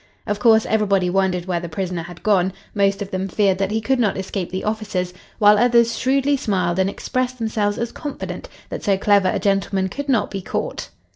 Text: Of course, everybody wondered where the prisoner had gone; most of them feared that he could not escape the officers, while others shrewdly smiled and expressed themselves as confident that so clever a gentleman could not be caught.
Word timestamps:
Of 0.25 0.39
course, 0.39 0.65
everybody 0.65 1.11
wondered 1.11 1.45
where 1.45 1.59
the 1.59 1.69
prisoner 1.69 2.01
had 2.01 2.23
gone; 2.23 2.53
most 2.73 3.03
of 3.03 3.11
them 3.11 3.27
feared 3.27 3.59
that 3.59 3.69
he 3.69 3.79
could 3.79 3.99
not 3.99 4.17
escape 4.17 4.49
the 4.49 4.63
officers, 4.63 5.13
while 5.37 5.59
others 5.59 5.95
shrewdly 5.95 6.37
smiled 6.37 6.79
and 6.79 6.89
expressed 6.89 7.37
themselves 7.37 7.77
as 7.77 7.91
confident 7.91 8.49
that 8.69 8.83
so 8.83 8.97
clever 8.97 9.29
a 9.29 9.37
gentleman 9.37 9.89
could 9.89 10.09
not 10.09 10.31
be 10.31 10.41
caught. 10.41 10.89